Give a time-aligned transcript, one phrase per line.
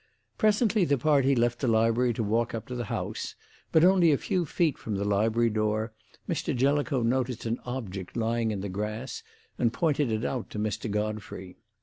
[0.39, 3.35] "Presently the party left the library to walk up to the house;
[3.71, 5.93] but only a few feet from the library door
[6.27, 6.55] Mr.
[6.55, 9.21] Jellicoe noticed an object lying in the grass
[9.59, 10.89] and pointed it out to Mr.
[10.89, 11.59] Godfrey.